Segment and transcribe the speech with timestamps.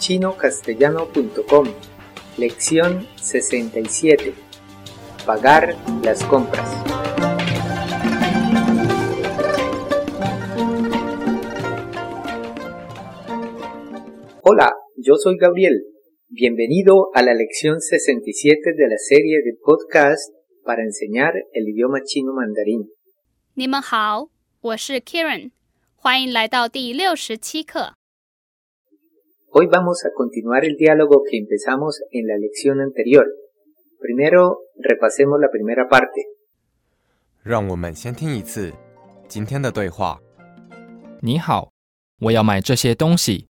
[0.00, 1.66] chinocastellano.com
[2.36, 4.34] Lección 67
[5.24, 6.68] Pagar las compras
[14.42, 15.82] Hola, yo soy Gabriel.
[16.28, 20.32] Bienvenido a la lección 67 de la serie de podcast
[20.64, 22.88] para enseñar el idioma chino mandarín.
[23.54, 24.28] 你们好，
[24.60, 25.50] 我是 Karen，
[25.96, 27.94] 欢迎来到第六十七课。
[29.53, 33.25] Hoy vamos a continuar el diálogo que empezamos en la lección anterior.
[33.99, 36.21] Primero, repasemos la primera parte.
[37.43, 38.71] 让我们先听一次
[39.27, 40.21] 今天的对话。
[41.19, 41.69] 你好，
[42.21, 43.47] 我要买这些东西。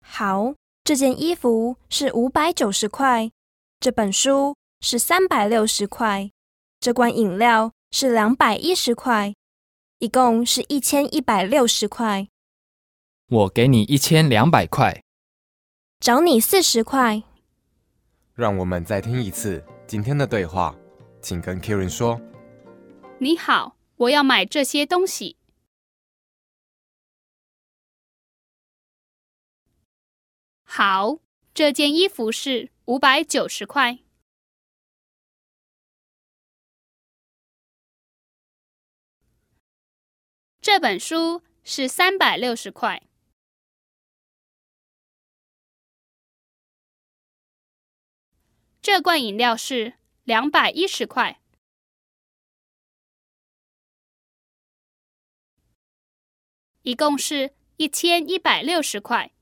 [0.00, 3.30] 好，这件衣服是五百九十块，
[3.78, 6.32] 这本书是三百六十块，
[6.80, 9.32] 这罐饮料是两百一十块，
[10.00, 12.26] 一共是一千一百六十块，
[13.28, 15.02] 我给你一千两百块。
[15.98, 17.24] 找你四十块。
[18.34, 20.76] 让我们再听一次今天的对话，
[21.20, 22.20] 请跟 Karen 说。
[23.18, 25.36] 你好，我要买这些东西。
[30.62, 31.18] 好，
[31.52, 33.98] 这件衣服是五百九十块。
[40.60, 43.02] 这本书是三百六十块。
[48.86, 51.40] 这罐饮料是两百一十块。
[56.82, 59.32] 一共是一千一百六十块。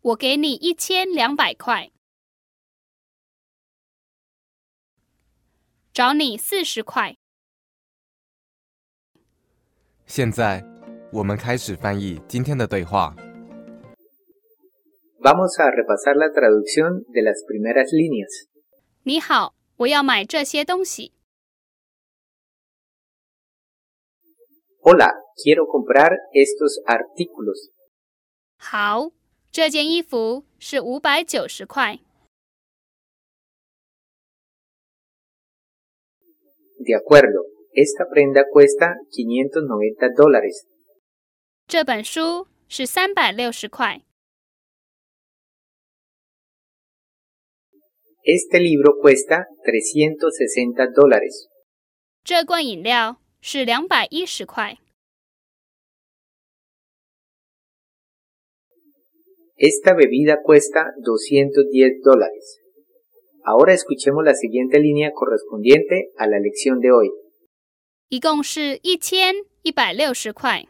[0.00, 1.92] 我给你一千两百块，
[5.92, 7.18] 找你四十块。
[10.06, 10.64] 现在，
[11.12, 13.14] 我们开始翻译今天的对话。
[15.21, 18.47] Vamos a repasar la traducción de las primeras líneas.
[19.03, 21.13] 你好，我要买这些东西。
[24.81, 27.71] Hola, quiero comprar estos artículos.
[28.57, 29.11] 好，
[29.51, 31.99] 这件衣服是五百九十块。
[36.79, 37.43] De acuerdo,
[37.73, 40.65] esta prenda cuesta 590 dólares.
[41.67, 44.03] 这本书是三百六十块。
[48.23, 51.47] Este libro cuesta 360 dólares.
[52.23, 54.77] 这罐饮料是两百一十块。
[59.55, 62.59] Esta bebida cuesta 210 dólares.
[63.43, 67.09] Ahora escuchemos la siguiente línea correspondiente a la lección de hoy.
[68.09, 70.65] 一共是一千一百六十块。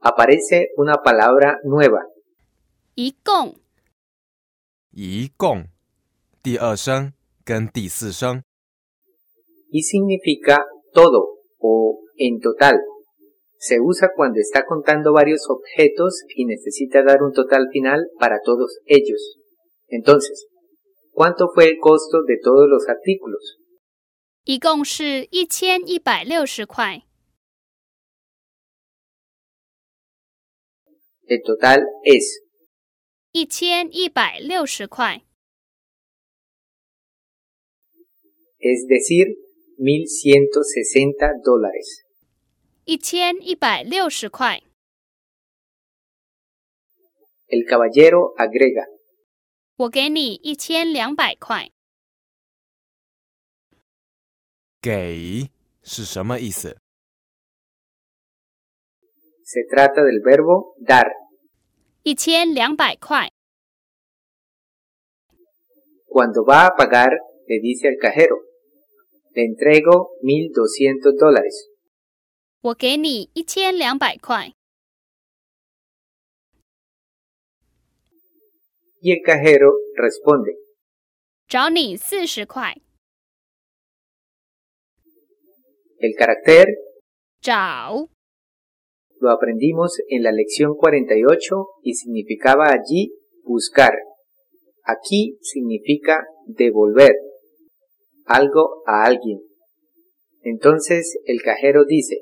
[0.00, 2.00] Aparece una palabra nueva.
[2.96, 3.56] 一共
[4.90, 5.68] 一共，
[6.42, 7.12] 第二声
[7.44, 8.42] 跟第四声，
[9.70, 12.74] y significa todo o en total.
[13.56, 18.78] Se usa cuando está contando varios objetos y necesita dar un total final para todos
[18.86, 19.38] ellos.
[19.88, 20.46] Entonces,
[21.12, 23.58] ¿cuánto fue el costo de todos los artículos?
[24.44, 27.04] 一共是一千一百六十块。
[31.26, 32.42] El total es
[33.36, 35.22] 一千一百六十块。
[38.62, 39.26] es decir,
[39.78, 42.04] 1.160 dólares.
[42.84, 44.62] 一千一百六十块。
[47.48, 48.86] El caballero agrega,
[49.76, 51.70] 我给你一千两百块。
[54.80, 55.50] 给
[55.82, 56.78] 是什么意思？
[59.44, 61.06] se trata del verbo dar.
[62.06, 63.30] 一千两百块。
[66.06, 67.10] Cuando va a pagar,
[67.46, 68.36] le dice al cajero,
[69.34, 71.68] le entrego 1.200 dólares.
[72.60, 74.52] 我给你一千两百块。
[79.00, 80.56] Y el cajero responde,
[81.48, 82.82] 找你四十块。
[86.02, 86.66] el carácter
[87.40, 88.08] 找
[89.19, 93.93] lo aprendimos en la lección 48 y significaba allí buscar.
[94.83, 97.15] Aquí significa devolver
[98.25, 99.39] algo a alguien.
[100.41, 102.21] Entonces el cajero dice,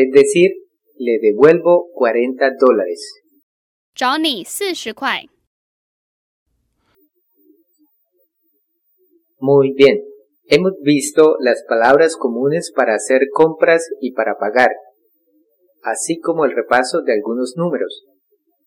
[0.00, 0.52] es decir,
[0.96, 3.20] le devuelvo 40 dólares.
[9.40, 10.04] Muy bien.
[10.47, 14.71] Hemos visto las palabras comunes para hacer compras y para pagar,
[15.81, 18.05] así como el repaso de algunos números.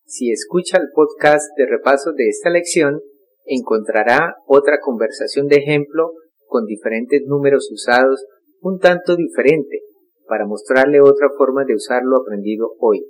[0.04, 3.02] Si escucha el podcast de repaso de esta lección,
[3.44, 6.12] encontrará otra conversación de ejemplo
[6.46, 8.24] con diferentes números usados
[8.60, 9.80] un tanto diferente
[10.26, 13.04] para mostrarle otra forma de usarlo aprendido hoy.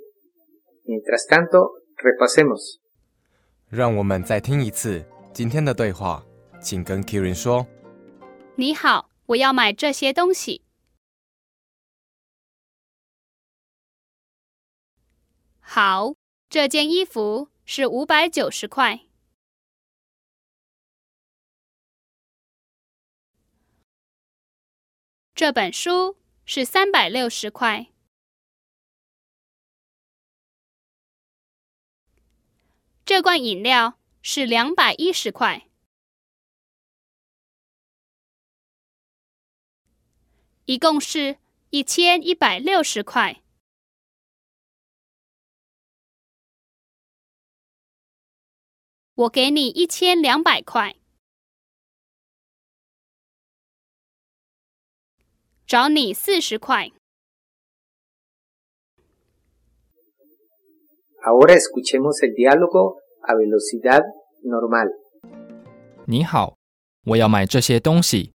[0.83, 2.79] Mientras tanto, repasemos.
[3.69, 5.03] 让我们再听一次
[5.33, 6.23] 今天的对话，
[6.61, 7.65] 请跟 Kirin 说。
[8.54, 10.62] 你好，我要买这些东西。
[15.58, 16.14] 好，
[16.50, 19.06] 这件衣服是五百九十块。
[25.34, 27.86] 这本书是三百六十块。
[33.06, 35.71] 这罐饮料是两百一十块。
[40.64, 41.38] 一共是
[41.70, 43.42] 一千一百六十块。
[49.14, 50.96] 我给你一千两百块，
[55.66, 56.90] 找你四十块。
[61.24, 64.02] Ahora escuchemos el diálogo a velocidad
[64.42, 64.88] normal.
[66.06, 66.56] 你好，
[67.04, 68.32] 我要买这些东西。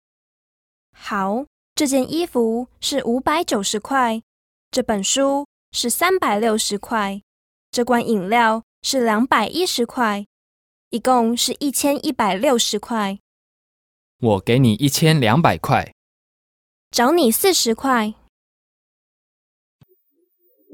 [0.91, 4.21] 好，这件衣服是五百九十块，
[4.69, 7.23] 这本书是三百六十块，
[7.71, 10.27] 这罐饮料是两百一十块，
[10.91, 13.17] 一共是一千一百六十块。
[14.19, 15.95] 我给你一千两百块，
[16.91, 18.13] 找你四十块。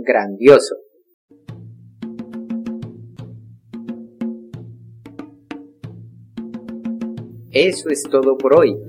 [0.06, 0.75] Grandioso.
[7.54, 8.88] Eso es todo por hoy.